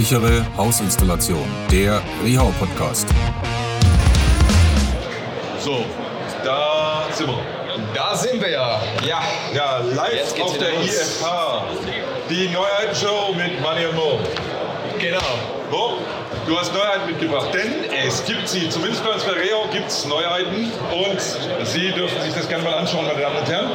sichere 0.00 0.46
Hausinstallation. 0.56 1.44
Der 1.70 2.00
Rehau 2.24 2.50
Podcast. 2.58 3.06
So, 5.58 5.84
da 6.42 7.04
sind 7.12 7.28
wir. 7.28 7.38
Da 7.94 8.16
sind 8.16 8.40
wir 8.40 8.50
ja. 8.50 8.80
Ja. 9.06 9.20
Ja, 9.54 9.78
live 9.94 10.40
auf 10.40 10.56
der 10.56 10.70
los. 10.72 10.86
IFH. 10.86 11.64
Die 12.30 12.48
Neuheitenshow 12.48 13.34
mit 13.36 13.60
Manny 13.60 13.84
und 13.84 13.96
Mo. 13.96 14.20
Genau. 14.98 15.18
Mo, 15.70 15.98
du 16.46 16.58
hast 16.58 16.72
Neuheiten 16.72 17.06
mitgebracht, 17.06 17.48
denn 17.52 17.84
es 18.06 18.24
gibt 18.24 18.48
sie, 18.48 18.70
zumindest 18.70 19.04
bei 19.04 19.10
uns 19.10 19.24
bei 19.24 19.32
Reo 19.32 19.68
gibt 19.70 19.88
es 19.88 20.06
Neuheiten 20.06 20.72
und 20.92 21.20
Sie 21.66 21.92
dürfen 21.92 22.20
sich 22.22 22.32
das 22.32 22.48
gerne 22.48 22.64
mal 22.64 22.74
anschauen, 22.74 23.06
meine 23.06 23.20
Damen 23.20 23.36
und 23.36 23.48
Herren. 23.48 23.70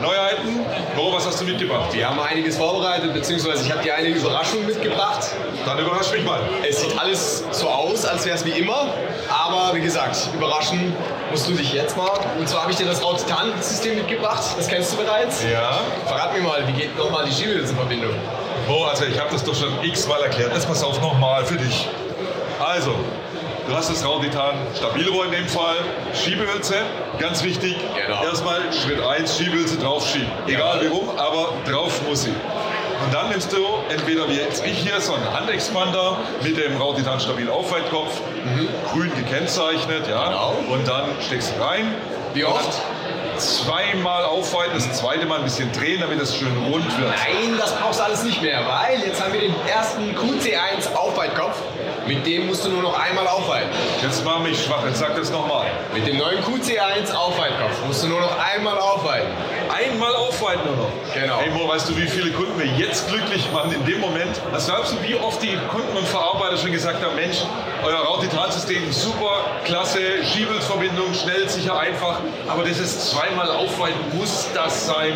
Neuheiten, 0.00 0.64
Mo, 0.96 1.12
was 1.12 1.26
hast 1.26 1.40
du 1.40 1.44
mitgebracht? 1.44 1.92
Wir 1.92 2.08
haben 2.08 2.20
einiges 2.20 2.56
vorbereitet, 2.56 3.12
beziehungsweise 3.12 3.64
ich 3.64 3.72
habe 3.72 3.82
dir 3.82 3.94
einige 3.96 4.18
Überraschungen 4.18 4.66
mitgebracht. 4.66 5.26
Dann 5.64 5.78
überrasch 5.78 6.12
mich 6.12 6.24
mal. 6.24 6.40
Es 6.68 6.80
sieht 6.80 6.98
alles 6.98 7.44
so 7.50 7.68
aus, 7.68 8.04
als 8.04 8.24
wäre 8.24 8.36
es 8.36 8.44
wie 8.44 8.50
immer. 8.50 8.88
Aber 9.28 9.74
wie 9.74 9.80
gesagt, 9.80 10.28
überraschen 10.34 10.94
musst 11.30 11.48
du 11.48 11.52
dich 11.52 11.72
jetzt 11.72 11.96
mal. 11.96 12.10
Und 12.38 12.48
zwar 12.48 12.62
habe 12.62 12.70
ich 12.70 12.78
dir 12.78 12.86
das 12.86 13.02
Rautitan-System 13.02 13.96
mitgebracht. 13.96 14.44
Das 14.56 14.68
kennst 14.68 14.92
du 14.92 14.98
bereits. 14.98 15.42
Ja, 15.44 15.80
Verrat 16.06 16.32
mir 16.32 16.42
mal, 16.42 16.66
wie 16.68 16.72
geht 16.72 16.96
nochmal 16.96 17.24
die 17.24 17.32
Schiebehülsenverbindung? 17.32 18.14
Mo, 18.68 18.84
also 18.84 19.04
ich 19.04 19.18
habe 19.18 19.30
das 19.32 19.42
doch 19.42 19.54
schon 19.54 19.82
x-mal 19.82 20.22
erklärt. 20.22 20.52
Jetzt 20.54 20.68
pass 20.68 20.82
auf 20.84 21.00
nochmal 21.00 21.44
für 21.44 21.56
dich. 21.56 21.88
Also, 22.64 22.94
du 23.68 23.76
hast 23.76 23.90
das 23.90 24.04
Rautitan 24.04 24.54
Stabilrohr 24.76 25.26
in 25.26 25.32
dem 25.32 25.46
Fall, 25.48 25.76
Schiebehülse, 26.14 26.76
ganz 27.18 27.44
wichtig. 27.44 27.76
Genau. 28.06 28.24
Erstmal 28.24 28.60
Schritt 28.72 29.00
1, 29.00 29.36
Schiebehülse 29.36 29.78
draufschieben. 29.78 30.28
Egal 30.46 30.80
wie 30.82 30.86
rum, 30.86 31.10
aber 31.16 31.52
drauf 31.70 32.00
muss 32.08 32.22
sie. 32.22 32.34
Und 33.04 33.14
dann 33.14 33.28
nimmst 33.28 33.52
du 33.52 33.58
entweder 33.90 34.28
wie 34.28 34.38
jetzt 34.38 34.66
ich 34.66 34.78
hier 34.78 35.00
so 35.00 35.14
einen 35.14 35.32
Handexpander 35.32 36.18
mit 36.42 36.56
dem 36.56 36.76
Rautitan 36.76 37.20
Stabil 37.20 37.48
Aufweitkopf, 37.48 38.20
grün 38.92 39.12
gekennzeichnet, 39.14 40.08
ja. 40.08 40.26
Mhm. 40.26 40.30
Genau. 40.30 40.54
Und 40.74 40.88
dann 40.88 41.04
steckst 41.20 41.54
du 41.56 41.62
rein. 41.62 41.94
Wie 42.34 42.44
oft? 42.44 42.80
Zweimal 43.36 44.24
aufweiten, 44.24 44.72
das 44.74 44.92
zweite 44.94 45.24
Mal 45.24 45.38
ein 45.38 45.44
bisschen 45.44 45.70
drehen, 45.72 46.00
damit 46.00 46.20
es 46.20 46.36
schön 46.36 46.54
rund 46.70 46.86
wird. 46.98 47.08
Nein, 47.08 47.56
das 47.56 47.74
brauchst 47.76 48.00
du 48.00 48.04
alles 48.04 48.24
nicht 48.24 48.42
mehr, 48.42 48.60
weil 48.66 49.00
jetzt 49.00 49.22
haben 49.22 49.32
wir 49.32 49.40
den 49.40 49.54
ersten 49.66 50.10
QC1 50.10 50.92
Aufweitkopf. 50.94 51.07
Mit 52.08 52.26
dem 52.26 52.46
musst 52.46 52.64
du 52.64 52.70
nur 52.70 52.80
noch 52.80 52.98
einmal 52.98 53.26
aufweiten. 53.28 53.68
Jetzt 54.00 54.24
mach 54.24 54.38
mich 54.40 54.64
schwach, 54.64 54.82
jetzt 54.86 54.98
sag 54.98 55.14
das 55.14 55.30
nochmal. 55.30 55.66
Mit 55.92 56.06
dem 56.06 56.16
neuen 56.16 56.38
QC1 56.42 57.12
Aufweitkopf 57.14 57.84
musst 57.86 58.02
du 58.02 58.08
nur 58.08 58.22
noch 58.22 58.34
einmal 58.38 58.78
aufweiten. 58.78 59.28
Einmal 59.68 60.14
aufweiten 60.16 60.62
nur 60.64 60.76
noch. 60.76 61.12
Genau. 61.12 61.38
Hey 61.38 61.50
Mo, 61.50 61.68
weißt 61.68 61.90
du, 61.90 61.96
wie 61.98 62.06
viele 62.06 62.30
Kunden 62.30 62.58
wir 62.58 62.64
jetzt 62.64 63.08
glücklich 63.08 63.46
machen 63.52 63.72
in 63.72 63.84
dem 63.84 64.00
Moment? 64.00 64.40
Was 64.52 64.68
glaubst 64.68 64.94
du, 64.94 65.02
wie 65.06 65.16
oft 65.16 65.42
die 65.42 65.58
Kunden 65.68 65.94
und 65.98 66.08
Verarbeiter 66.08 66.56
schon 66.56 66.72
gesagt 66.72 67.04
haben, 67.04 67.14
Mensch, 67.14 67.42
euer 67.84 67.98
Rautitalsystem 68.00 68.92
super, 68.92 69.44
klasse, 69.64 69.98
Schiebelsverbindung, 70.24 71.12
schnell, 71.14 71.48
sicher, 71.48 71.78
einfach. 71.78 72.20
Aber 72.48 72.64
das 72.64 72.78
ist 72.78 73.10
zweimal 73.10 73.50
aufweiten, 73.50 73.98
muss 74.12 74.48
das 74.54 74.86
sein. 74.86 75.12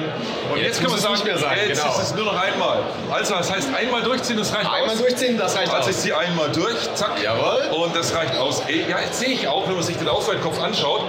Und 0.51 0.59
Jetzt 0.59 0.67
jetzt, 0.67 0.81
können 0.81 0.93
wir 0.93 0.99
sagen, 1.01 1.15
nicht 1.15 1.25
mehr 1.25 1.39
sein, 1.39 1.59
jetzt 1.69 1.83
genau. 1.83 1.95
ist 1.95 2.03
es 2.03 2.15
nur 2.15 2.25
noch 2.27 2.41
einmal. 2.41 2.79
Also 3.11 3.35
das 3.35 3.51
heißt, 3.53 3.69
einmal 3.75 4.03
durchziehen, 4.03 4.37
das 4.37 4.53
reicht 4.55 4.71
Einmal 4.71 4.95
aus. 4.95 4.99
durchziehen, 4.99 5.39
das 5.39 5.57
reicht 5.57 5.73
Also 5.73 5.91
ich 5.91 5.97
aus. 5.97 6.03
ziehe 6.03 6.17
einmal 6.19 6.51
durch, 6.51 6.95
zack. 6.95 7.13
Jawohl. 7.23 7.63
Und 7.85 7.97
das 7.97 8.15
reicht 8.15 8.37
aus. 8.37 8.63
Ja, 8.89 9.01
jetzt 9.01 9.19
sehe 9.19 9.29
ich 9.31 9.49
auch, 9.49 9.67
wenn 9.69 9.75
man 9.75 9.83
sich 9.85 9.97
den 9.97 10.09
Aufweitkopf 10.09 10.61
anschaut, 10.61 11.03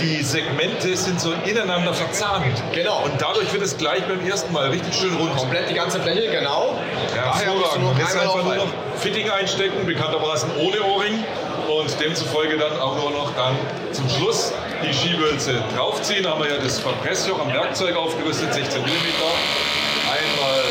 die 0.00 0.22
Segmente 0.22 0.96
sind 0.96 1.20
so 1.20 1.32
ineinander 1.44 1.94
verzahnt. 1.94 2.44
Genau. 2.72 3.02
Und 3.04 3.20
dadurch 3.20 3.52
wird 3.52 3.62
es 3.62 3.76
gleich 3.76 4.02
beim 4.06 4.24
ersten 4.26 4.52
Mal 4.52 4.68
richtig 4.68 4.94
schön 4.94 5.14
rund. 5.16 5.36
Komplett 5.36 5.70
die 5.70 5.74
ganze 5.74 6.00
Fläche, 6.00 6.30
genau. 6.30 6.78
Ja, 7.16 7.32
Daher 7.32 7.54
musst 7.54 7.76
du 7.76 7.80
Jetzt 7.98 8.16
einmal 8.16 8.22
einfach 8.36 8.44
nur 8.44 8.54
noch. 8.56 8.66
Fitting 9.00 9.30
einstecken, 9.30 9.86
bekanntermaßen 9.86 10.50
ohne 10.58 10.76
Ohrring. 11.00 11.24
Und 11.68 12.00
demzufolge 12.00 12.58
dann 12.58 12.78
auch 12.80 12.96
nur 12.96 13.10
noch 13.10 13.34
dann 13.34 13.56
zum 13.92 14.08
Schluss 14.08 14.52
die 14.82 14.92
Schiebehülse 14.92 15.62
draufziehen. 15.74 16.24
Da 16.24 16.30
haben 16.30 16.42
wir 16.42 16.50
ja 16.50 16.58
das 16.58 16.78
Verpressjoch 16.78 17.38
am 17.40 17.52
Werkzeug 17.52 17.96
aufgerüstet, 17.96 18.52
16 18.52 18.82
mm. 18.82 18.86
Einmal 18.86 20.62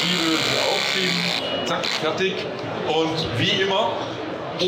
Schiebehülse 0.00 0.42
aufschieben, 0.72 1.66
zack, 1.66 1.86
fertig. 1.86 2.34
Und 2.88 3.38
wie 3.38 3.62
immer, 3.62 3.92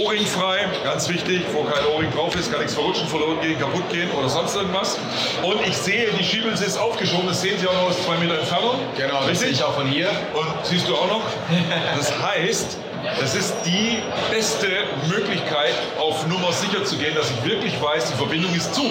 Ohrring 0.04 0.26
frei, 0.26 0.68
ganz 0.84 1.08
wichtig, 1.08 1.42
wo 1.52 1.64
kein 1.64 1.84
Ohrring 1.86 2.12
drauf 2.12 2.36
ist, 2.36 2.50
kann 2.50 2.60
nichts 2.60 2.74
verrutschen, 2.74 3.08
verloren 3.08 3.40
gehen, 3.40 3.58
kaputt 3.58 3.88
gehen 3.90 4.10
oder 4.12 4.28
sonst 4.28 4.54
irgendwas. 4.54 4.98
Und 5.42 5.66
ich 5.66 5.76
sehe, 5.76 6.08
die 6.16 6.22
Schiebehülse 6.22 6.66
ist 6.66 6.76
aufgeschoben, 6.76 7.26
das 7.26 7.40
sehen 7.40 7.58
Sie 7.58 7.66
auch 7.66 7.72
noch 7.72 7.88
aus 7.88 8.04
zwei 8.04 8.16
Meter 8.18 8.38
Entfernung. 8.38 8.76
Genau, 8.96 9.26
das 9.26 9.40
sehe 9.40 9.48
ich 9.48 9.64
auch 9.64 9.74
von 9.74 9.88
hier. 9.88 10.10
Und 10.34 10.46
siehst 10.64 10.86
du 10.88 10.94
auch 10.94 11.08
noch? 11.08 11.22
Das 11.96 12.12
heißt, 12.22 12.78
das 13.18 13.34
ist 13.34 13.54
die 13.64 13.98
beste 14.30 14.68
Möglichkeit, 15.08 15.74
auf 15.98 16.26
Nummer 16.26 16.52
sicher 16.52 16.84
zu 16.84 16.96
gehen, 16.96 17.14
dass 17.14 17.30
ich 17.30 17.44
wirklich 17.44 17.80
weiß, 17.80 18.10
die 18.10 18.16
Verbindung 18.16 18.54
ist 18.54 18.74
zu. 18.74 18.82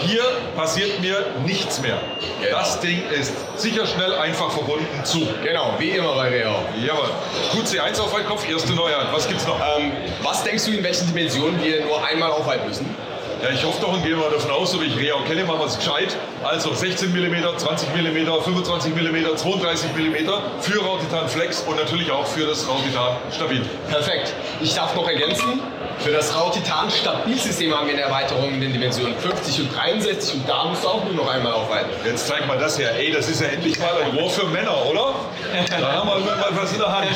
Hier 0.00 0.22
passiert 0.56 1.00
mir 1.00 1.24
nichts 1.44 1.80
mehr. 1.80 2.00
Genau. 2.42 2.58
Das 2.58 2.80
Ding 2.80 3.02
ist 3.10 3.32
sicher, 3.56 3.86
schnell, 3.86 4.14
einfach 4.14 4.50
verbunden 4.50 5.04
zu. 5.04 5.26
Genau, 5.44 5.74
wie 5.78 5.90
immer 5.90 6.14
bei 6.14 6.28
Real. 6.28 6.56
Jawohl. 6.84 7.10
QC1 7.52 8.00
auf 8.00 8.12
Kopf, 8.26 8.48
erste 8.48 8.72
Neuheit. 8.74 9.06
Was 9.12 9.28
gibt's 9.28 9.46
noch? 9.46 9.60
Ähm, 9.78 9.92
was 10.22 10.42
denkst 10.44 10.64
du, 10.64 10.72
in 10.72 10.82
welchen 10.82 11.06
Dimensionen 11.06 11.62
wir 11.62 11.84
nur 11.84 12.04
einmal 12.04 12.30
aufweiten 12.30 12.66
müssen? 12.66 12.86
Ja, 13.42 13.50
ich 13.50 13.64
hoffe 13.64 13.80
doch 13.80 13.92
und 13.92 14.02
gehe 14.02 14.16
mal 14.16 14.30
davon 14.30 14.50
aus, 14.50 14.72
so 14.72 14.80
wie 14.80 14.86
ich 14.86 14.96
Real 14.98 15.22
kenne, 15.24 15.44
machen 15.44 15.60
wir 15.60 15.66
es 15.66 15.76
gescheit. 15.76 16.16
Also 16.42 16.74
16 16.74 17.12
mm, 17.12 17.36
20 17.56 17.88
mm, 17.90 18.42
25 18.42 18.94
mm, 18.94 19.36
32 19.36 19.90
mm 19.94 20.30
für 20.60 20.82
Rautitan 20.82 21.28
Flex 21.28 21.60
und 21.60 21.76
natürlich 21.76 22.10
auch 22.10 22.26
für 22.26 22.46
das 22.46 22.66
Rautitan 22.68 23.16
Stabil. 23.30 23.62
Perfekt. 23.88 24.34
Ich 24.60 24.74
darf 24.74 24.96
noch 24.96 25.08
ergänzen, 25.08 25.60
für 26.00 26.10
das 26.10 26.34
Rautitan 26.34 26.90
Stabilsystem 26.90 27.72
haben 27.72 27.86
wir 27.86 27.94
eine 27.94 28.02
Erweiterung 28.02 28.54
in 28.54 28.60
den 28.60 28.72
Dimensionen 28.72 29.16
50 29.16 29.60
und 29.60 29.76
63 29.76 30.34
und 30.34 30.48
da 30.48 30.64
musst 30.64 30.82
du 30.82 30.88
auch 30.88 31.04
nur 31.04 31.14
noch 31.14 31.28
einmal 31.28 31.52
aufweiten. 31.52 31.90
Jetzt 32.04 32.26
zeig 32.26 32.44
mal 32.48 32.58
das 32.58 32.76
her. 32.76 32.92
Ey, 32.98 33.12
das 33.12 33.28
ist 33.28 33.40
ja 33.40 33.48
endlich 33.48 33.78
mal 33.78 33.92
ein 34.02 34.18
Rohr 34.18 34.30
für 34.30 34.46
Männer, 34.46 34.84
oder? 34.86 35.14
Da 35.68 35.92
haben 35.92 36.08
wir 36.08 36.18
mal 36.18 36.48
was 36.52 36.72
in 36.72 36.78
der 36.78 36.92
Hand. 36.92 37.08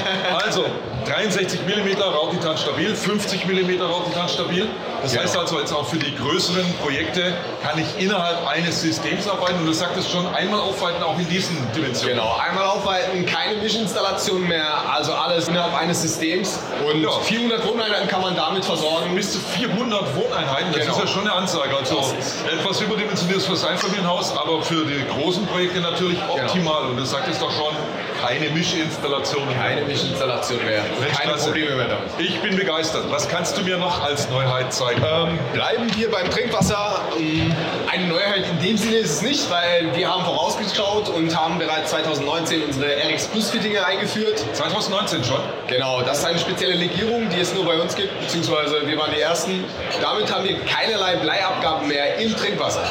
Also, 0.44 0.66
63 1.04 1.60
mm 1.66 2.00
Rautitan 2.02 2.56
stabil, 2.56 2.94
50 2.94 3.46
mm 3.46 3.80
Rautitan 3.82 4.28
stabil. 4.28 4.68
Das 5.02 5.12
Genau. 5.12 5.24
heißt 5.24 5.36
also 5.36 5.58
jetzt 5.58 5.72
auch 5.72 5.86
für 5.86 5.96
die 5.98 6.14
größeren 6.14 6.64
Projekte 6.82 7.34
kann 7.62 7.78
ich 7.78 8.02
innerhalb 8.02 8.46
eines 8.48 8.80
Systems 8.82 9.26
arbeiten. 9.28 9.58
Und 9.60 9.66
du 9.66 9.72
sagtest 9.72 10.10
schon, 10.10 10.26
einmal 10.34 10.60
aufweiten 10.60 11.02
auch 11.02 11.18
in 11.18 11.28
diesen 11.28 11.56
Dimensionen. 11.72 12.16
Genau, 12.16 12.36
einmal 12.36 12.64
aufweiten, 12.66 13.26
keine 13.26 13.60
Mischinstallation 13.60 14.46
mehr, 14.46 14.68
also 14.92 15.12
alles 15.12 15.48
innerhalb 15.48 15.74
eines 15.74 16.02
Systems. 16.02 16.58
Und 16.84 17.02
Ja. 17.02 17.10
400 17.10 17.66
Wohneinheiten 17.66 18.08
kann 18.08 18.20
man 18.22 18.36
damit 18.36 18.64
versorgen. 18.64 19.14
Bis 19.14 19.32
zu 19.32 19.38
400 19.40 20.14
Wohneinheiten, 20.14 20.72
das 20.72 20.82
Genau. 20.82 20.92
ist 20.94 21.00
ja 21.00 21.06
schon 21.08 21.22
eine 21.22 21.32
Ansage. 21.32 21.76
Also 21.76 22.14
etwas 22.52 22.80
überdimensioniertes 22.80 23.46
fürs 23.46 23.64
Einfamilienhaus, 23.64 24.36
aber 24.36 24.62
für 24.62 24.84
die 24.84 25.04
großen 25.18 25.46
Projekte 25.46 25.80
natürlich 25.80 26.18
Genau. 26.20 26.34
optimal. 26.44 26.82
Und 26.86 27.00
das 27.00 27.10
sagt 27.10 27.28
es 27.28 27.38
doch 27.38 27.50
schon, 27.50 27.74
keine 28.22 28.50
Mischinstallation. 28.50 29.42
Keine 29.58 29.82
Mischinstallation 29.82 30.64
mehr. 30.64 30.82
Mensch, 31.00 31.16
Keine 31.16 31.32
klasse. 31.32 31.46
Probleme 31.46 31.74
mehr 31.76 31.88
damit. 31.88 32.08
Ich 32.18 32.40
bin 32.40 32.56
begeistert. 32.56 33.04
Was 33.10 33.28
kannst 33.28 33.58
du 33.58 33.62
mir 33.62 33.76
noch 33.78 34.02
als 34.02 34.28
Neuheit 34.30 34.72
zeigen? 34.72 35.02
Ähm, 35.04 35.38
bleiben 35.52 35.90
wir 35.96 36.10
beim 36.10 36.30
Trinkwasser. 36.30 37.00
Ähm, 37.18 37.52
Eine 37.90 38.06
Neuheit 38.06 38.44
in 38.48 38.64
dem 38.64 38.76
Sinne 38.76 38.96
ist 38.96 39.10
es 39.16 39.22
nicht, 39.22 39.50
weil 39.50 39.94
wir 39.94 40.08
haben 40.08 40.24
vorausgeschaut 40.24 41.08
und 41.08 41.36
haben 41.36 41.58
bereits 41.58 41.90
2019 41.90 42.62
unsere 42.64 42.86
RX 43.12 43.26
Plus 43.28 43.50
Fittinge 43.50 43.84
eingeführt. 43.84 44.42
2019 44.52 45.24
schon. 45.24 45.40
Genau, 45.66 46.02
das 46.02 46.18
ist 46.18 46.24
eine 46.24 46.38
spezielle 46.38 46.74
Legierung, 46.74 47.28
die 47.28 47.40
es 47.40 47.52
nur 47.54 47.64
bei 47.64 47.74
uns 47.80 47.94
gibt, 47.96 48.18
beziehungsweise 48.20 48.86
wir 48.86 48.98
waren 48.98 49.12
die 49.14 49.20
Ersten. 49.20 49.64
Damit 50.00 50.32
haben 50.32 50.44
wir 50.44 50.58
keinerlei 50.60 51.16
Bleiabgaben 51.16 51.88
mehr 51.88 52.18
im 52.18 52.36
Trinkwasser. 52.36 52.84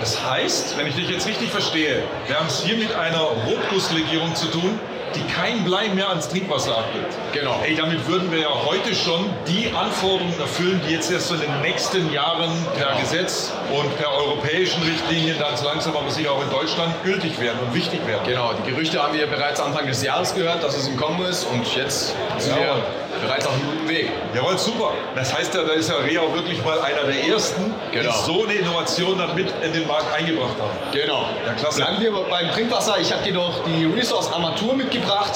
Das 0.00 0.18
heißt, 0.24 0.78
wenn 0.78 0.86
ich 0.86 0.94
dich 0.94 1.10
jetzt 1.10 1.26
richtig 1.26 1.50
verstehe, 1.50 2.02
wir 2.26 2.38
haben 2.38 2.46
es 2.46 2.62
hier 2.62 2.76
mit 2.76 2.94
einer 2.94 3.20
Rotgusslegierung 3.20 4.34
zu 4.34 4.46
tun, 4.46 4.78
die 5.14 5.22
kein 5.34 5.64
Blei 5.64 5.88
mehr 5.88 6.08
ans 6.08 6.28
Trinkwasser 6.28 6.78
abgibt. 6.78 7.12
Genau. 7.32 7.60
Ey, 7.64 7.74
damit 7.74 8.06
würden 8.06 8.30
wir 8.30 8.38
ja 8.38 8.48
heute 8.64 8.94
schon 8.94 9.28
die 9.46 9.68
Anforderungen 9.74 10.38
erfüllen, 10.38 10.80
die 10.86 10.92
jetzt 10.94 11.10
erst 11.10 11.26
so 11.28 11.34
in 11.34 11.40
den 11.40 11.60
nächsten 11.62 12.12
Jahren 12.12 12.50
per 12.78 12.86
Genau. 12.90 13.00
Gesetz 13.00 13.52
und 13.72 13.94
per 13.98 14.10
europäischen 14.12 14.80
Richtlinien 14.84 15.36
dann 15.38 15.56
so 15.56 15.64
langsam 15.64 15.96
aber 15.96 16.10
sicher 16.10 16.30
auch 16.30 16.42
in 16.42 16.50
Deutschland 16.50 16.94
gültig 17.04 17.40
werden 17.40 17.58
und 17.66 17.74
wichtig 17.74 18.06
werden. 18.06 18.22
Genau, 18.24 18.52
die 18.54 18.70
Gerüchte 18.70 19.02
haben 19.02 19.12
wir 19.14 19.26
bereits 19.26 19.60
Anfang 19.60 19.86
des 19.86 20.02
Jahres 20.02 20.32
gehört, 20.34 20.62
dass 20.62 20.76
es 20.76 20.86
im 20.86 20.96
Kommen 20.96 21.20
ist 21.26 21.44
und 21.44 21.66
jetzt 21.74 22.14
sind 22.38 22.52
Jawohl. 22.56 22.76
wir 22.76 22.82
bereits 23.20 23.46
auf 23.46 23.52
einem 23.54 23.64
guten 23.66 23.88
Weg. 23.88 24.10
Jawohl, 24.34 24.58
super. 24.58 24.92
Das 25.14 25.34
heißt 25.36 25.54
ja, 25.54 25.62
da 25.64 25.72
ist 25.72 25.88
ja 25.88 25.96
Rea 25.96 26.22
wirklich 26.34 26.62
mal 26.64 26.80
einer 26.80 27.04
der 27.04 27.24
ersten, 27.26 27.74
Genau. 27.92 28.10
die 28.12 28.24
so 28.24 28.44
eine 28.44 28.54
Innovation 28.54 29.18
dann 29.18 29.34
mit 29.34 29.52
in 29.62 29.72
den 29.72 29.86
Markt 29.86 30.12
eingebracht 30.14 30.54
haben. 30.58 30.70
Genau. 30.92 31.26
Ja, 31.46 31.52
klasse. 31.54 31.82
Bleiben 31.82 32.00
wir 32.00 32.12
beim 32.12 32.50
Trinkwasser. 32.50 32.96
Ich 33.00 33.12
habe 33.12 33.22
dir 33.22 33.34
noch 33.34 33.64
die 33.64 33.84
Resource 33.86 34.32
Armatur 34.32 34.74
mitgebracht. 34.74 35.32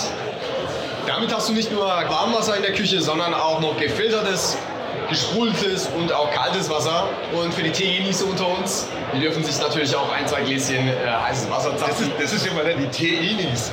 Damit 1.06 1.34
hast 1.34 1.48
du 1.48 1.52
nicht 1.52 1.70
nur 1.70 1.84
Warmwasser 1.86 2.56
in 2.56 2.62
der 2.62 2.72
Küche, 2.72 3.00
sondern 3.00 3.34
auch 3.34 3.60
noch 3.60 3.76
gefiltertes 3.76 4.56
gesprudeltes 5.08 5.88
und 5.96 6.12
auch 6.12 6.30
kaltes 6.32 6.68
Wasser. 6.70 7.08
Und 7.32 7.52
für 7.54 7.62
die 7.62 7.70
Teegenießer 7.70 8.26
unter 8.26 8.48
uns, 8.48 8.86
die 9.14 9.20
dürfen 9.20 9.44
sich 9.44 9.58
natürlich 9.60 9.94
auch 9.94 10.10
ein, 10.12 10.26
zwei 10.26 10.42
Gläschen 10.42 10.88
äh, 10.88 10.92
heißes 11.06 11.50
Wasser 11.50 11.70
Das 11.72 11.80
ist, 11.80 11.86
zapfen. 11.88 12.12
das 12.20 12.32
ist 12.32 12.46
ja 12.46 12.52
mal 12.52 12.64
die 12.74 12.88
Teeinis. 12.88 13.70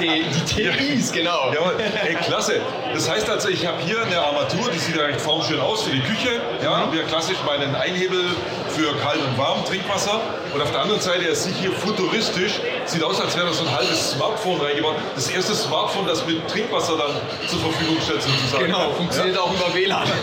Die, 0.00 0.24
die 0.24 0.44
Tees, 0.44 1.12
genau. 1.12 1.52
Ja, 1.52 1.70
ey, 2.04 2.14
klasse. 2.16 2.60
Das 2.92 3.08
heißt 3.10 3.28
also, 3.30 3.48
ich 3.48 3.66
habe 3.66 3.78
hier 3.82 4.02
eine 4.04 4.18
Armatur, 4.18 4.70
die 4.72 4.78
sieht 4.78 4.96
ja 4.96 5.02
recht 5.02 5.20
formschön 5.20 5.60
aus 5.60 5.82
für 5.84 5.90
die 5.90 6.00
Küche. 6.02 6.40
Ja, 6.62 6.90
wir 6.92 7.04
klassisch 7.04 7.38
meinen 7.46 7.74
Einhebel 7.74 8.24
für 8.70 8.94
kalt 8.98 9.20
und 9.20 9.36
warm 9.38 9.64
Trinkwasser. 9.64 10.20
Und 10.54 10.60
auf 10.60 10.70
der 10.70 10.80
anderen 10.80 11.00
Seite, 11.00 11.28
er 11.28 11.34
sieht 11.34 11.56
hier 11.56 11.72
futuristisch, 11.72 12.60
sieht 12.86 13.02
aus, 13.02 13.20
als 13.20 13.36
wäre 13.36 13.46
da 13.46 13.52
so 13.52 13.64
ein 13.64 13.70
halbes 13.70 14.12
Smartphone 14.12 14.60
reingebaut. 14.60 14.96
Das 15.14 15.28
erste 15.28 15.54
Smartphone, 15.54 16.06
das 16.06 16.26
mit 16.26 16.46
Trinkwasser 16.48 16.96
dann 16.96 17.12
zur 17.48 17.60
Verfügung 17.60 17.96
stellt, 18.02 18.22
sozusagen. 18.22 18.66
Genau, 18.66 18.90
funktioniert 18.92 19.38
auch 19.38 19.52
über 19.52 19.74
WLAN. 19.74 20.08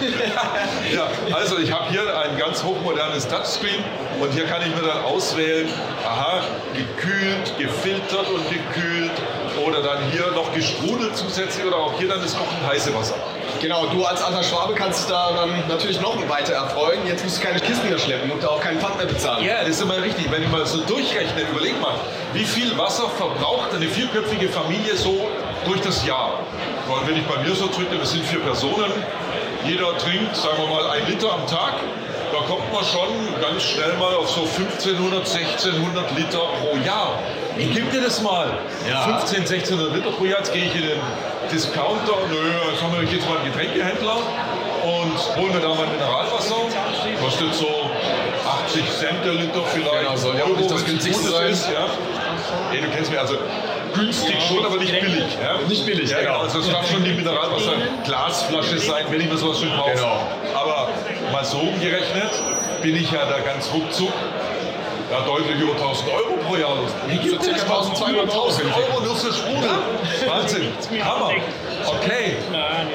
Ja, 0.94 1.10
also 1.34 1.58
ich 1.58 1.72
habe 1.72 1.90
hier 1.90 2.17
ganz 2.48 2.64
hochmodernes 2.64 3.28
Touchscreen 3.28 3.84
und 4.22 4.32
hier 4.32 4.46
kann 4.46 4.62
ich 4.62 4.74
mir 4.74 4.88
dann 4.88 5.04
auswählen, 5.04 5.68
aha, 6.06 6.40
gekühlt, 6.74 7.54
gefiltert 7.60 8.30
und 8.30 8.50
gekühlt 8.50 9.12
oder 9.66 9.82
dann 9.82 10.10
hier 10.12 10.32
noch 10.32 10.54
gesprudelt 10.54 11.18
zusätzlich 11.18 11.66
oder 11.66 11.76
auch 11.76 12.00
hier 12.00 12.08
dann 12.08 12.22
das 12.22 12.38
kochend 12.38 12.66
heiße 12.66 12.96
Wasser. 12.96 13.16
Genau, 13.60 13.88
du 13.88 14.06
als 14.06 14.24
alter 14.24 14.44
Schwabe 14.44 14.76
kannst 14.76 15.10
da 15.10 15.32
dann 15.36 15.68
natürlich 15.68 16.00
noch 16.00 16.16
weiter 16.30 16.54
erfreuen. 16.54 17.06
Jetzt 17.06 17.26
musst 17.26 17.40
du 17.40 17.48
keine 17.48 17.60
Kisten 17.60 17.90
mehr 17.90 18.00
schleppen 18.00 18.32
und 18.32 18.46
auch 18.46 18.62
keinen 18.62 18.80
Pfand 18.80 18.96
mehr 18.96 19.08
bezahlen. 19.08 19.44
Ja, 19.44 19.60
das 19.60 19.72
ist 19.72 19.82
immer 19.82 20.02
richtig. 20.02 20.32
Wenn 20.32 20.44
ich 20.44 20.50
mal 20.50 20.66
so 20.66 20.78
durchrechne, 20.86 21.42
überleg 21.52 21.82
mal, 21.82 21.96
wie 22.32 22.46
viel 22.46 22.78
Wasser 22.78 23.10
verbraucht 23.10 23.74
eine 23.76 23.88
vierköpfige 23.88 24.48
Familie 24.48 24.96
so 24.96 25.28
durch 25.66 25.82
das 25.82 26.06
Jahr? 26.06 26.40
Weil 26.88 27.10
wenn 27.10 27.18
ich 27.18 27.26
bei 27.26 27.44
mir 27.44 27.54
so 27.56 27.68
drücke, 27.68 27.98
wir 27.98 28.06
sind 28.06 28.26
vier 28.26 28.40
Personen, 28.40 28.92
jeder 29.66 29.98
trinkt, 29.98 30.34
sagen 30.34 30.58
wir 30.60 30.68
mal, 30.68 30.90
ein 30.92 31.06
Liter 31.08 31.34
am 31.34 31.46
Tag. 31.46 31.74
Da 32.32 32.40
kommt 32.48 32.72
man 32.74 32.84
schon 32.84 33.42
ganz 33.42 33.64
schnell 33.64 33.94
mal 34.00 34.14
auf 34.16 34.30
so 34.30 34.42
1500, 34.42 35.20
1600 35.20 36.18
Liter 36.18 36.40
pro 36.60 36.76
Jahr. 36.86 37.20
Wie 37.56 37.66
gibt 37.66 37.94
ihr 37.94 38.02
das 38.02 38.22
mal? 38.22 38.58
Ja. 38.88 39.18
15, 39.20 39.40
1600 39.40 39.96
Liter 39.96 40.12
pro 40.12 40.26
Jahr. 40.26 40.40
Jetzt 40.40 40.54
gehe 40.54 40.66
ich 40.66 40.76
in 40.76 40.82
den 40.82 41.00
Discounter, 41.52 42.18
nö, 42.30 42.38
jetzt 42.72 42.84
haben 42.84 42.94
wir 42.94 43.04
ich 43.04 43.12
jetzt 43.12 43.28
mal 43.28 43.38
einen 43.38 43.52
Getränkehändler 43.52 44.18
und 44.84 45.36
hole 45.38 45.54
mir 45.54 45.62
da 45.62 45.70
mein 45.70 45.92
Mineralwasser. 45.92 46.56
Kostet 47.22 47.54
so 47.54 47.90
80 48.68 48.84
Cent 48.92 49.26
der 49.26 49.34
Liter 49.34 49.64
vielleicht. 49.74 50.02
Genau, 50.02 50.16
soll 50.16 50.38
ja 50.38 50.44
auch 50.44 50.58
nicht 50.58 50.70
das 50.70 50.86
günstigste 50.86 51.24
gut 51.24 51.32
sein. 51.32 51.50
Ist, 51.50 51.70
ja. 51.70 51.88
Ey, 52.72 52.82
du 52.82 52.88
kennst 52.90 53.10
mich, 53.10 53.20
also 53.20 53.36
günstig 53.94 54.36
schon, 54.48 54.66
aber 54.66 54.78
nicht 54.78 55.00
billig. 55.00 55.38
Ja? 55.42 55.58
Nicht 55.68 55.86
billig, 55.86 56.10
ja, 56.10 56.22
genau. 56.22 56.40
Also 56.42 56.60
es 56.60 56.70
darf 56.70 56.90
schon 56.90 57.04
die 57.04 57.14
Mineralwasser 57.14 57.74
Glasflasche 58.06 58.78
sein, 58.80 59.06
wenn 59.10 59.22
ich 59.22 59.30
mir 59.30 59.38
sowas 59.38 59.60
schon 59.60 59.74
kaufe. 59.76 59.92
Genau. 59.96 60.22
Mal 61.38 61.46
so 61.46 61.60
umgerechnet 61.60 62.32
bin 62.82 62.96
ich 62.96 63.12
ja 63.12 63.24
da 63.30 63.38
ganz 63.42 63.72
ruckzuck 63.72 64.12
ja, 65.12 65.20
deutlich 65.22 65.62
über 65.62 65.74
1000 65.74 66.10
Euro 66.10 66.36
pro 66.48 66.56
Jahr 66.56 66.76
los. 66.76 66.90
Wie 67.06 67.30
So 67.30 67.40
circa 67.40 67.62
1200 67.62 68.28
Euro. 68.28 68.48
1000 68.48 68.76
Euro 68.76 69.02
nur 69.02 69.16
für 69.16 69.32
Sprudel. 69.32 69.70
Wahnsinn. 70.26 70.74
Hammer. 71.06 71.34
Okay. 71.86 72.38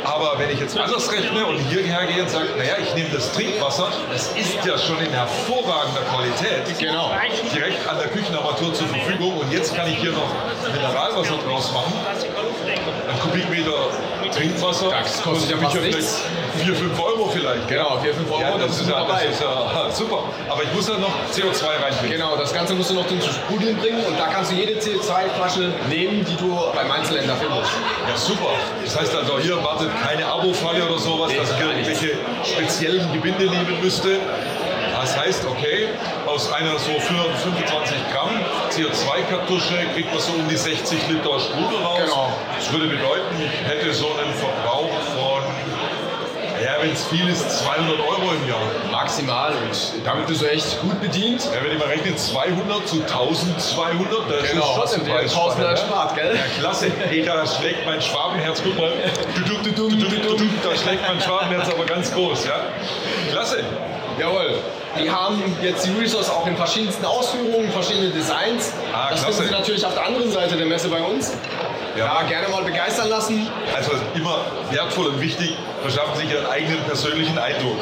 Aber 0.05 0.41
wenn 0.41 0.51
ich 0.51 0.59
jetzt 0.59 0.77
anders 0.77 1.11
rechne 1.13 1.47
und 1.47 1.59
hierher 1.71 2.05
gehe 2.07 2.23
und 2.23 2.31
sage, 2.31 2.49
naja, 2.59 2.75
ich 2.83 2.93
nehme 2.97 3.11
das 3.11 3.31
Trinkwasser, 3.31 3.93
das 4.11 4.33
ist 4.33 4.59
ja 4.67 4.77
schon 4.77 4.99
in 4.99 5.13
hervorragender 5.13 6.03
Qualität. 6.11 6.79
Genau. 6.81 7.13
Direkt 7.55 7.89
an 7.89 7.99
der 7.99 8.09
Küchenarmatur 8.09 8.75
zur 8.75 8.89
Verfügung 8.89 9.39
und 9.39 9.53
jetzt 9.53 9.73
kann 9.77 9.87
ich 9.87 9.99
hier 9.99 10.11
noch 10.11 10.29
Mineralwasser 10.75 11.39
draus 11.47 11.73
machen. 11.73 11.93
Ein 13.09 13.21
Kubikmeter 13.21 13.89
Trinkwasser 14.33 14.91
Das 14.91 15.23
kostet 15.23 15.51
ja 15.51 15.57
fast 15.59 15.81
nichts. 15.81 16.23
4, 16.59 16.75
5 16.75 17.01
Euro 17.01 17.29
vielleicht. 17.33 17.69
Genau, 17.69 17.99
4, 18.01 18.15
5 18.15 18.31
Euro, 18.31 18.41
Ja, 18.41 18.51
das 18.59 18.67
das, 18.67 18.81
ist 18.81 18.89
ja, 18.91 19.05
das 19.07 19.25
ist 19.25 19.41
ja 19.41 19.91
super. 19.91 20.25
Aber 20.49 20.63
ich 20.63 20.73
muss 20.73 20.89
ja 20.89 20.99
noch 20.99 21.13
CO2 21.33 21.83
reinbringen. 21.83 22.19
Genau, 22.19 22.37
das 22.37 22.53
Ganze 22.53 22.75
musst 22.75 22.91
du 22.91 22.95
noch 22.95 23.07
zum 23.07 23.21
Sprudeln 23.21 23.77
bringen 23.77 24.05
und 24.05 24.19
da 24.19 24.27
kannst 24.27 24.53
du 24.53 24.57
jede 24.57 24.79
CO2-Flasche 24.81 25.73
nehmen, 25.89 26.25
die 26.25 26.37
du 26.37 26.59
beim 26.75 26.91
Einzelhändler 26.91 27.37
findest. 27.37 27.71
Ja, 28.09 28.17
super. 28.17 28.51
Das 28.85 28.99
heißt 28.99 29.15
also, 29.15 29.39
hier 29.39 29.63
wartet 29.63 29.91
keine 30.07 30.27
Abo-Falle 30.27 30.85
oder 30.85 30.99
sowas, 30.99 31.31
Nee, 31.33 31.39
dass 31.39 31.51
ich 31.53 31.61
irgendwelche 31.61 32.11
speziellen 32.45 33.13
Gebinde 33.13 33.47
nehmen 33.51 33.79
müsste. 33.83 34.19
Das 35.01 35.19
heißt, 35.19 35.47
okay, 35.47 35.89
aus 36.27 36.53
einer 36.53 36.79
so 36.79 36.93
425 36.93 37.97
Gramm 38.13 38.31
CO2-Kartusche 38.71 39.75
kriegt 39.95 40.13
man 40.13 40.21
so 40.21 40.33
um 40.33 40.49
die 40.49 40.57
60 40.57 41.09
Liter 41.09 41.41
Sprudel 41.41 41.83
raus. 41.83 41.99
Genau. 42.05 42.33
Das 42.57 42.73
würde 42.73 42.87
bedeuten, 42.87 43.35
ich 43.41 43.69
hätte 43.69 43.93
so 43.93 44.07
einen 44.13 44.33
wenn 46.83 46.93
es 46.93 47.05
viel 47.07 47.29
ist, 47.29 47.49
200 47.65 47.99
Euro 48.01 48.33
im 48.33 48.49
Jahr. 48.49 48.61
Maximal 48.91 49.53
und 49.53 50.05
damit 50.05 50.27
bist 50.27 50.43
du 50.43 50.51
echt 50.51 50.81
gut 50.81 51.01
bedient. 51.01 51.45
Ja, 51.45 51.63
wenn 51.65 51.73
ich 51.73 51.79
mal 51.79 51.89
rechne, 51.89 52.15
200 52.17 52.89
zu 52.89 52.97
1200, 53.03 54.31
das 54.31 54.51
Genau, 54.51 54.83
ist 54.85 54.95
schon 54.95 55.05
der 55.05 55.27
Tausender 55.29 55.69
ne? 55.69 55.71
erspart, 55.71 56.17
gell? 56.17 56.35
Ja, 56.35 56.43
klasse. 56.61 56.91
Ey, 57.11 57.23
da 57.25 57.47
schlägt 57.47 57.87
mein 57.87 58.03
Schwabenherz, 58.03 58.61
guck 58.65 58.77
mal. 58.77 58.93
Da 58.93 60.77
schlägt 60.77 61.07
mein 61.07 61.21
Schwabenherz 61.21 61.69
aber 61.71 61.85
ganz 61.85 62.13
groß, 62.13 62.47
ja. 62.47 62.61
Klasse. 63.31 63.65
Jawohl. 64.19 64.55
Die 65.01 65.11
haben 65.11 65.43
jetzt 65.63 65.87
die 65.87 65.93
Resource 65.99 66.29
auch 66.29 66.47
in 66.47 66.57
verschiedensten 66.57 67.05
Ausführungen, 67.05 67.71
verschiedene 67.73 68.11
Designs. 68.11 68.73
Ah, 68.93 69.09
das 69.11 69.23
klasse. 69.23 69.39
finden 69.39 69.49
Sie 69.49 69.59
natürlich 69.59 69.87
auf 69.87 69.95
der 69.95 70.07
anderen 70.07 70.31
Seite 70.31 70.57
der 70.57 70.67
Messe 70.67 70.89
bei 70.89 71.01
uns. 71.01 71.33
Ja. 71.97 72.07
Ja, 72.07 72.23
gerne 72.23 72.49
mal 72.49 72.63
begeistern 72.63 73.09
lassen. 73.09 73.49
Also 73.75 73.93
immer 74.15 74.39
wertvoll 74.71 75.09
und 75.09 75.21
wichtig, 75.21 75.57
verschaffen 75.83 76.17
sich 76.17 76.31
Ihren 76.31 76.47
eigenen 76.47 76.83
persönlichen 76.85 77.39
Eindruck. 77.39 77.77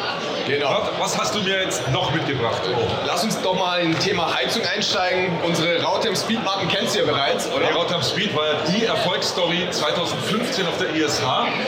Genau. 0.50 0.82
Was 0.98 1.16
hast 1.16 1.34
du 1.36 1.42
mir 1.42 1.62
jetzt 1.62 1.88
noch 1.92 2.12
mitgebracht? 2.12 2.60
Oh. 2.66 2.88
Lass 3.06 3.22
uns 3.22 3.40
doch 3.40 3.54
mal 3.54 3.80
in 3.80 3.96
Thema 4.00 4.34
Heizung 4.34 4.62
einsteigen. 4.64 5.38
Unsere 5.46 5.80
Rautem 5.80 6.16
Speedmarken 6.16 6.66
kennst 6.66 6.96
du 6.96 7.00
ja 7.00 7.04
bereits, 7.04 7.48
oder? 7.52 7.66
Der 7.66 7.74
Rotterdam 7.76 8.02
Speed 8.02 8.34
war 8.34 8.46
ja 8.46 8.54
die 8.68 8.84
Erfolgsstory 8.84 9.68
2015 9.70 10.66
auf 10.66 10.76
der 10.78 10.92
ISH 10.92 11.22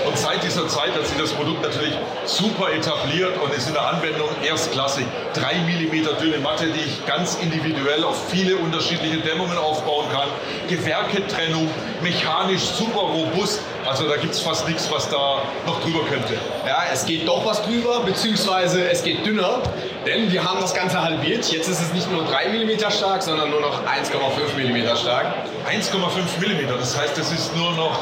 und 0.05 0.19
seit 0.19 0.43
dieser 0.43 0.67
Zeit 0.67 0.95
hat 0.97 1.07
sich 1.07 1.17
das 1.17 1.33
Produkt 1.33 1.63
natürlich 1.63 1.95
super 2.25 2.73
etabliert 2.73 3.41
und 3.41 3.55
ist 3.55 3.69
in 3.69 3.75
der 3.75 3.87
Anwendung 3.87 4.29
erstklassig. 4.45 5.07
3 5.35 5.55
mm 5.61 6.21
dünne 6.21 6.39
Matte, 6.39 6.67
die 6.67 6.81
ich 6.81 7.07
ganz 7.07 7.37
individuell 7.37 8.03
auf 8.03 8.31
viele 8.31 8.57
unterschiedliche 8.57 9.19
Dämmungen 9.19 9.59
aufbauen 9.59 10.07
kann. 10.11 10.29
Gewerketrennung, 10.69 11.71
mechanisch 12.03 12.63
super 12.63 13.01
robust. 13.01 13.61
Also 13.93 14.09
da 14.09 14.17
gibt 14.17 14.33
es 14.33 14.41
fast 14.41 14.67
nichts, 14.67 14.91
was 14.91 15.07
da 15.11 15.43
noch 15.67 15.83
drüber 15.83 16.01
könnte. 16.09 16.33
Ja, 16.67 16.85
es 16.91 17.05
geht 17.05 17.29
doch 17.29 17.45
was 17.45 17.63
drüber, 17.63 18.01
beziehungsweise 18.01 18.89
es 18.91 19.05
geht 19.05 19.27
dünner, 19.27 19.59
denn 20.07 20.33
wir 20.33 20.43
haben 20.43 20.63
das 20.63 20.73
Ganze 20.73 21.03
halbiert. 21.03 21.45
Jetzt 21.53 21.69
ist 21.69 21.83
es 21.83 21.93
nicht 21.93 22.11
nur 22.11 22.25
3 22.25 22.49
mm 22.49 22.91
stark, 22.91 23.23
sondern 23.23 23.51
nur 23.51 23.61
noch 23.61 23.83
1,5 23.83 24.57
mm 24.57 24.97
stark. 24.97 25.35
1,5 25.71 25.93
mm, 26.41 26.69
das 26.79 26.99
heißt, 26.99 27.19
es 27.19 27.33
ist 27.33 27.55
nur 27.55 27.73
noch 27.73 27.99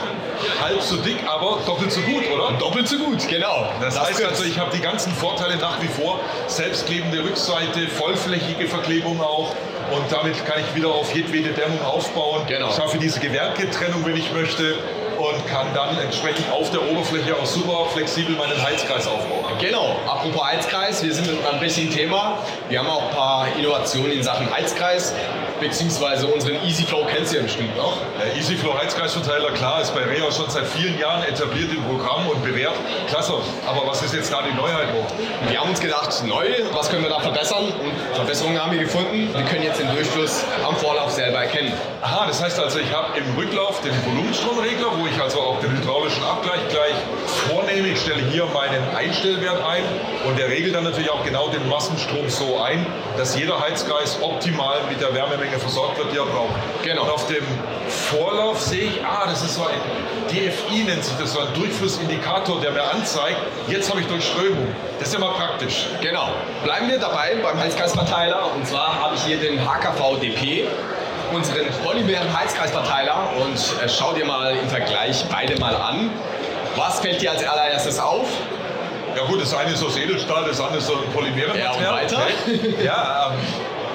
halb 0.62 0.80
so 0.80 0.96
dick, 0.98 1.16
aber 1.26 1.58
doppelt 1.66 1.90
so 1.90 2.02
gut, 2.02 2.22
oder? 2.30 2.56
Doppelt 2.56 2.86
so 2.86 2.96
gut, 2.96 3.26
genau. 3.26 3.66
Das, 3.80 3.98
heißt 3.98 4.12
trifft's. 4.12 4.38
also, 4.38 4.44
ich 4.44 4.60
habe 4.60 4.70
die 4.72 4.82
ganzen 4.82 5.12
Vorteile 5.12 5.56
nach 5.56 5.82
wie 5.82 5.88
vor. 5.88 6.20
Selbstklebende 6.46 7.24
Rückseite, 7.24 7.88
vollflächige 7.88 8.68
Verklebung 8.68 9.20
auch. 9.20 9.56
Und 9.90 10.04
damit 10.12 10.46
kann 10.46 10.60
ich 10.60 10.72
wieder 10.76 10.90
auf 10.90 11.12
jedwede 11.12 11.50
Dämmung 11.50 11.82
aufbauen. 11.82 12.42
Genau. 12.46 12.70
Schaffe 12.70 12.98
diese 12.98 13.18
Gewerketrennung, 13.18 14.06
wenn 14.06 14.16
ich 14.16 14.32
möchte. 14.32 14.76
Kann 15.50 15.66
dann 15.74 15.98
entsprechend 15.98 16.48
auf 16.52 16.70
der 16.70 16.80
Oberfläche 16.88 17.34
auch 17.34 17.44
super 17.44 17.86
flexibel 17.92 18.36
meinen 18.36 18.62
Heizkreis 18.62 19.08
aufbauen. 19.08 19.44
Genau, 19.60 19.96
apropos 20.06 20.44
Heizkreis, 20.44 21.02
wir 21.02 21.12
sind 21.12 21.28
ein 21.28 21.58
bisschen 21.58 21.90
Thema. 21.90 22.38
Wir 22.68 22.78
haben 22.78 22.88
auch 22.88 23.08
ein 23.08 23.16
paar 23.16 23.46
Innovationen 23.58 24.12
in 24.12 24.22
Sachen 24.22 24.48
Heizkreis, 24.48 25.12
beziehungsweise 25.60 26.26
unseren 26.26 26.56
EasyFlow 26.64 27.06
kennst 27.06 27.32
du 27.32 27.36
ja 27.36 27.42
bestimmt 27.42 27.76
noch. 27.76 27.98
Der 28.18 28.36
EasyFlow 28.36 28.76
Heizkreisverteiler, 28.76 29.50
klar, 29.52 29.82
ist 29.82 29.94
bei 29.94 30.02
Rea 30.02 30.30
schon 30.32 30.48
seit 30.50 30.66
vielen 30.66 30.98
Jahren 30.98 31.22
etabliert 31.24 31.70
im 31.72 31.84
Programm 31.84 32.26
und 32.28 32.42
bewährt. 32.42 32.74
Klasse. 33.08 33.34
Aber 33.66 33.86
was 33.86 34.02
ist 34.02 34.14
jetzt 34.14 34.32
da 34.32 34.42
die 34.42 34.54
Neuheit 34.54 34.88
noch? 34.94 35.50
Wir 35.50 35.60
haben 35.60 35.70
uns 35.70 35.80
gedacht, 35.80 36.10
neu, 36.26 36.46
was 36.72 36.90
können 36.90 37.02
wir 37.02 37.10
da 37.10 37.20
verbessern? 37.20 37.64
Und 37.64 37.92
Verbesserungen 38.14 38.60
haben 38.60 38.72
wir 38.72 38.80
gefunden. 38.80 39.30
Wir 39.34 39.44
können 39.44 39.62
jetzt 39.62 39.78
den 39.78 39.90
Durchfluss 39.94 40.44
am 40.66 40.76
Vorlauf 40.76 41.10
selber 41.10 41.38
erkennen. 41.38 41.72
Aha, 42.02 42.26
das 42.26 42.42
heißt 42.42 42.58
also, 42.58 42.78
ich 42.78 42.92
habe 42.92 43.18
im 43.18 43.36
Rücklauf 43.36 43.80
den 43.82 43.92
Volumenstromregler, 44.06 44.88
wo 44.98 45.06
ich 45.06 45.20
also 45.20 45.40
auch 45.40 45.60
den 45.60 45.70
hydraulischen 45.76 46.24
Abgleich 46.24 46.60
gleich 46.68 46.94
vornehme. 47.48 47.88
Ich 47.88 48.00
stelle 48.00 48.22
hier 48.30 48.46
meinen 48.46 48.96
Einstellwert 48.96 49.62
ein 49.64 49.82
und 50.26 50.38
der 50.38 50.48
regelt 50.48 50.74
dann 50.74 50.84
natürlich 50.84 51.10
auch 51.10 51.24
genau 51.24 51.48
den 51.48 51.68
Massenstrom 51.68 52.28
so 52.28 52.60
ein, 52.60 52.86
dass 53.16 53.38
jeder 53.38 53.60
Heizkreis 53.60 54.18
optimal 54.22 54.78
mit 54.88 55.00
der 55.00 55.14
Wärmemenge 55.14 55.49
versorgt 55.58 55.98
wird, 55.98 56.12
die 56.12 56.18
er 56.18 56.26
braucht. 56.26 56.54
Genau. 56.82 57.02
Und 57.02 57.10
auf 57.10 57.26
dem 57.26 57.44
Vorlauf 57.88 58.60
sehe 58.60 58.84
ich, 58.84 59.04
ah, 59.04 59.26
das 59.26 59.42
ist 59.42 59.54
so 59.54 59.62
ein 59.64 59.80
DFI 60.30 60.84
nennt 60.84 61.04
sich 61.04 61.16
das, 61.18 61.32
so 61.32 61.40
ein 61.40 61.52
Durchflussindikator, 61.54 62.60
der 62.60 62.70
mir 62.70 62.84
anzeigt, 62.84 63.36
jetzt 63.66 63.90
habe 63.90 64.00
ich 64.00 64.06
Durchströmung. 64.06 64.68
Das 64.98 65.08
ist 65.08 65.14
ja 65.14 65.20
mal 65.20 65.32
praktisch. 65.32 65.86
Genau. 66.00 66.28
Bleiben 66.62 66.88
wir 66.88 66.98
dabei 66.98 67.36
beim 67.42 67.58
Heizkreisverteiler. 67.58 68.54
Und 68.54 68.66
zwar 68.66 69.00
habe 69.00 69.16
ich 69.16 69.22
hier 69.24 69.38
den 69.38 69.58
HKV 69.58 70.20
DP, 70.20 70.68
unseren 71.32 71.66
polymeren 71.84 72.38
Heizkreisverteiler. 72.38 73.30
Und 73.40 73.56
äh, 73.56 73.88
schau 73.88 74.12
dir 74.12 74.24
mal 74.24 74.54
im 74.56 74.68
Vergleich 74.68 75.24
beide 75.30 75.58
mal 75.58 75.74
an. 75.74 76.10
Was 76.76 77.00
fällt 77.00 77.20
dir 77.20 77.32
als 77.32 77.44
allererstes 77.44 77.98
auf? 77.98 78.28
Ja 79.16 79.24
gut, 79.24 79.42
das 79.42 79.52
eine 79.52 79.72
ist 79.72 79.82
aus 79.82 79.96
Edelstahl, 79.96 80.44
das 80.46 80.60
andere 80.60 80.78
ist 80.78 80.86
so 80.86 80.94
ein 80.94 81.12
Polymerenmaterial. 81.12 81.82
Ja, 81.82 81.90
und 81.90 81.96
weiter? 81.96 82.22
Ja, 82.84 83.32
ähm, 83.32 83.38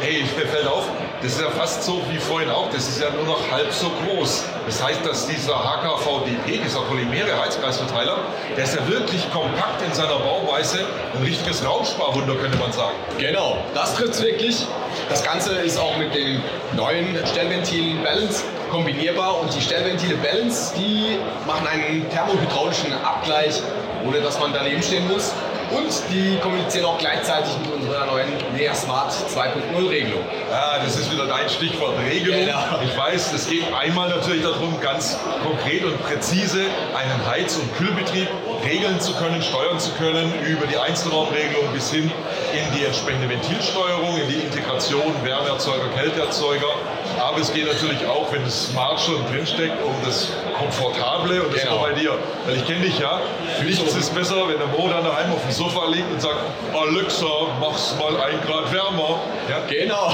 hey, 0.01 0.25
mir 0.38 0.45
fällt 0.45 0.67
auf, 0.67 0.89
das 1.22 1.34
ist 1.34 1.41
ja 1.41 1.50
fast 1.50 1.84
so 1.84 2.01
wie 2.10 2.17
vorhin 2.17 2.50
auch, 2.50 2.69
das 2.69 2.88
ist 2.88 3.01
ja 3.01 3.10
nur 3.10 3.25
noch 3.25 3.51
halb 3.51 3.72
so 3.72 3.89
groß. 3.89 4.43
Das 4.65 4.84
heißt, 4.84 5.05
dass 5.05 5.27
dieser 5.27 5.55
HKVDP, 5.55 6.63
dieser 6.63 6.81
Polymere 6.81 7.39
Heizkreisverteiler, 7.39 8.17
der 8.55 8.63
ist 8.63 8.75
ja 8.75 8.88
wirklich 8.88 9.31
kompakt 9.31 9.81
in 9.86 9.93
seiner 9.93 10.19
Bauweise, 10.19 10.79
ein 11.15 11.24
richtiges 11.24 11.65
Raumsparwunder 11.65 12.36
könnte 12.36 12.57
man 12.57 12.72
sagen. 12.72 12.95
Genau, 13.17 13.57
das 13.74 13.95
trifft 13.95 14.22
wirklich. 14.22 14.65
Das 15.10 15.24
Ganze 15.24 15.53
ist 15.53 15.77
auch 15.77 15.98
mit 15.98 16.13
den 16.13 16.41
neuen 16.75 17.17
Stellventilen 17.25 18.03
Balance 18.03 18.43
kombinierbar 18.72 19.39
und 19.39 19.53
die 19.55 19.62
Stellventile 19.62 20.15
Balance, 20.17 20.74
die 20.75 21.17
machen 21.48 21.67
einen 21.67 22.10
thermohydraulischen 22.10 22.91
Abgleich, 23.03 23.62
ohne 24.05 24.19
dass 24.22 24.39
man 24.39 24.53
daneben 24.53 24.81
stehen 24.81 25.07
muss. 25.07 25.31
Und 25.72 25.91
die 26.12 26.38
kommunizieren 26.39 26.86
auch 26.86 26.98
gleichzeitig 26.98 27.51
mit 27.60 27.74
unserer 27.74 28.05
neuen 28.05 28.34
Nea 28.55 28.74
Smart 28.74 29.12
2.0 29.12 29.89
Regelung. 29.89 30.22
Ja, 30.50 30.79
das 30.84 30.98
ist 30.98 31.12
wieder 31.12 31.25
dein 31.25 31.50
Stichwort 31.50 31.93
Regelung. 32.07 32.39
Genau. 32.39 32.60
Ich 32.84 32.95
weiß, 32.98 33.34
es 33.34 33.50
geht 33.50 33.63
einmal 33.74 34.10
natürlich 34.10 34.43
darum, 34.43 34.79
ganz 34.79 35.17
konkret 35.43 35.84
und 35.84 36.01
präzise 36.03 36.65
einen 36.93 37.25
Heiz- 37.27 37.57
und 37.57 37.75
Kühlbetrieb 37.77 38.27
regeln 38.63 39.00
zu 39.00 39.13
können, 39.13 39.41
steuern 39.41 39.79
zu 39.79 39.91
können, 39.93 40.31
über 40.45 40.67
die 40.67 40.77
Einzelraumregelung 40.77 41.72
bis 41.74 41.91
hin 41.91 42.12
in 42.53 42.77
die 42.77 42.86
entsprechende 42.86 43.29
Ventilsteuerung, 43.29 44.17
in 44.17 44.27
die 44.27 44.39
Integration 44.39 45.13
Wärmeerzeuger, 45.24 45.89
Kälteerzeuger. 45.95 46.74
Aber 47.19 47.39
es 47.39 47.53
geht 47.53 47.65
natürlich 47.65 48.05
auch, 48.05 48.31
wenn 48.31 48.43
das 48.43 48.67
Smart 48.67 49.00
schon 49.00 49.25
drinsteckt, 49.31 49.81
um 49.84 49.95
das 50.03 50.29
Komfortable 50.59 51.41
und 51.43 51.53
das 51.53 51.62
Genau. 51.63 51.81
war 51.81 51.89
bei 51.89 51.93
dir. 51.93 52.12
Weil 52.45 52.55
ich 52.57 52.65
kenne 52.65 52.81
dich 52.81 53.00
ja, 53.00 53.19
nichts 53.63 53.95
ist 53.95 54.13
besser, 54.15 54.35
wenn 54.47 54.57
der 54.57 54.67
Mo 54.67 54.88
dann 54.89 55.03
daheim 55.03 55.31
auf 55.33 55.41
dem 55.41 55.51
Sofa 55.51 55.85
liegt 55.88 56.12
und 56.12 56.21
sagt, 56.21 56.38
Alexa, 56.74 57.25
mach's 57.59 57.95
mal 58.00 58.15
ein 58.21 58.39
Grad 58.45 58.71
wärmer. 58.74 59.19
Ja, 59.50 59.59
Genau. 59.67 60.12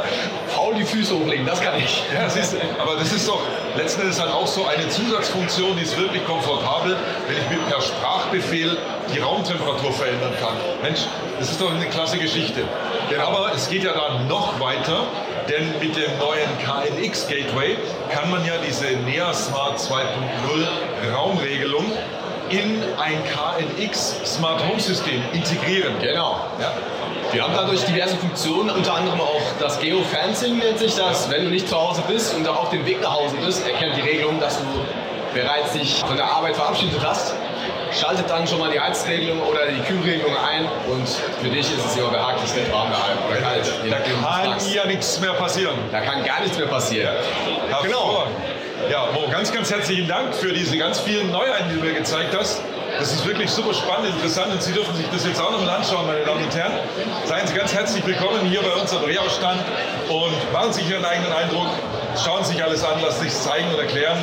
Faul 0.54 0.74
die 0.74 0.84
Füße 0.84 1.14
hochlegen, 1.14 1.44
das 1.46 1.60
kann 1.60 1.76
ich. 1.78 2.02
ja, 2.14 2.28
siehst 2.28 2.54
du, 2.54 2.56
aber 2.80 2.96
das 2.96 3.12
ist 3.12 3.28
doch 3.28 3.40
letzten 3.76 4.02
Endes 4.02 4.20
halt 4.20 4.32
auch 4.32 4.46
so 4.46 4.66
eine 4.66 4.88
Zusatzfunktion, 4.88 5.76
die 5.76 5.82
ist 5.82 5.96
wirklich 5.98 6.24
komfortabel, 6.26 6.96
wenn 7.28 7.36
ich 7.36 7.50
mir 7.50 7.58
per 7.70 7.80
Sprachbefehl 7.82 8.76
die 9.14 9.18
Raumtemperatur 9.18 9.92
verändern 9.92 10.32
kann. 10.40 10.54
Mensch, 10.82 11.00
das 11.38 11.50
ist 11.50 11.60
doch 11.60 11.70
eine 11.70 11.86
klasse 11.86 12.18
Geschichte. 12.18 12.62
Aber 13.14 13.52
es 13.54 13.68
geht 13.68 13.84
ja 13.84 13.92
dann 13.92 14.26
noch 14.28 14.58
weiter, 14.60 15.04
denn 15.48 15.78
mit 15.80 15.96
dem 15.96 16.18
neuen 16.18 16.48
KNX 16.58 17.28
Gateway 17.28 17.76
kann 18.12 18.30
man 18.30 18.44
ja 18.44 18.54
diese 18.66 18.86
Nea 19.04 19.32
Smart 19.32 19.78
2.0 19.78 21.14
Raumregelung 21.14 21.84
in 22.50 22.82
ein 22.98 23.22
KNX 23.24 24.16
Smart 24.24 24.62
Home 24.68 24.80
System 24.80 25.22
integrieren. 25.32 25.94
Genau. 26.00 26.40
Ja. 26.60 26.72
Wir 27.32 27.42
haben 27.42 27.54
dadurch 27.54 27.84
diverse 27.84 28.16
Funktionen, 28.16 28.70
unter 28.70 28.94
anderem 28.94 29.20
auch 29.20 29.42
das 29.58 29.78
Geofencing 29.80 30.58
nennt 30.58 30.78
sich 30.78 30.94
das. 30.94 31.28
Wenn 31.28 31.44
du 31.44 31.50
nicht 31.50 31.68
zu 31.68 31.76
Hause 31.76 32.02
bist 32.06 32.34
und 32.34 32.46
auch 32.48 32.62
auf 32.62 32.70
dem 32.70 32.86
Weg 32.86 33.02
nach 33.02 33.14
Hause 33.14 33.36
bist, 33.44 33.66
erkennt 33.66 33.96
die 33.96 34.02
Regelung, 34.02 34.38
dass 34.40 34.58
du 34.58 34.64
bereits 35.34 35.72
dich 35.72 36.04
von 36.06 36.16
der 36.16 36.26
Arbeit 36.26 36.56
verabschiedet 36.56 37.00
hast. 37.04 37.34
Schaltet 37.98 38.28
dann 38.28 38.46
schon 38.46 38.58
mal 38.58 38.70
die 38.70 38.78
Heizregelung 38.78 39.40
oder 39.40 39.66
die 39.66 39.80
Kühlregelung 39.80 40.36
ein 40.36 40.68
und 40.90 41.08
für 41.08 41.48
dich 41.48 41.60
ist 41.60 41.84
es 41.86 41.96
immer 41.96 42.10
behaglich, 42.10 42.54
nicht 42.54 42.70
warm 42.70 42.88
oder 43.26 43.40
kalt. 43.40 43.72
Je 43.82 43.90
Da 43.90 43.96
kann 43.96 44.58
ja 44.70 44.84
nichts 44.84 45.18
mehr 45.18 45.32
passieren. 45.32 45.76
Da 45.90 46.00
kann 46.00 46.22
gar 46.22 46.42
nichts 46.42 46.58
mehr 46.58 46.66
passieren. 46.66 47.14
Genau. 47.82 47.82
Hervorragend. 47.82 48.36
Ja, 48.90 49.08
Mo, 49.14 49.26
ganz, 49.30 49.50
ganz 49.50 49.70
herzlichen 49.70 50.06
Dank 50.06 50.34
für 50.34 50.52
diese 50.52 50.76
ganz 50.76 51.00
vielen 51.00 51.32
Neuheiten, 51.32 51.70
die 51.70 51.76
du 51.76 51.80
mir 51.80 51.94
gezeigt 51.94 52.36
hast. 52.38 52.60
Das 52.98 53.12
ist 53.12 53.26
wirklich 53.26 53.50
super 53.50 53.72
spannend, 53.72 54.10
interessant 54.14 54.52
und 54.52 54.62
Sie 54.62 54.72
dürfen 54.72 54.94
sich 54.94 55.06
das 55.10 55.26
jetzt 55.26 55.40
auch 55.40 55.50
noch 55.50 55.60
mal 55.64 55.76
anschauen, 55.76 56.06
meine 56.06 56.24
Damen 56.24 56.44
und 56.44 56.54
Herren. 56.54 56.72
Seien 57.24 57.46
Sie 57.46 57.54
ganz 57.54 57.74
herzlich 57.74 58.04
willkommen 58.06 58.40
hier 58.44 58.60
bei 58.60 58.78
uns 58.80 58.92
am 58.94 59.04
Reha-Stand 59.04 59.60
und 60.08 60.52
machen 60.52 60.72
sich 60.72 60.88
Ihren 60.88 61.04
eigenen 61.04 61.32
Eindruck, 61.32 61.68
schauen 62.22 62.44
sich 62.44 62.62
alles 62.62 62.84
an, 62.84 63.00
lassen 63.00 63.22
sich 63.22 63.32
zeigen 63.32 63.68
und 63.72 63.78
erklären. 63.80 64.18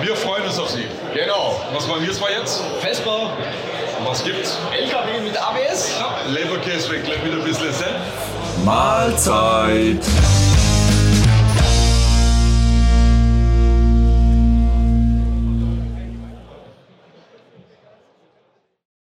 Wir 0.00 0.14
freuen 0.14 0.44
uns 0.44 0.58
auf 0.58 0.68
Sie. 0.70 0.86
Genau. 1.14 1.60
Was 1.72 1.88
wollen 1.88 2.04
wir 2.04 2.12
zwar 2.12 2.30
jetzt? 2.30 2.62
Vespa, 2.80 3.30
Was 4.04 4.22
gibt's? 4.22 4.58
LKW 4.72 5.20
mit 5.20 5.36
ABS. 5.36 5.90
Leberkäse 6.28 6.90
weg, 6.90 7.02
mit 7.24 7.32
ein 7.32 7.42
bisschen 7.44 7.72
Senf. 7.72 7.96
Mahlzeit. 8.64 9.98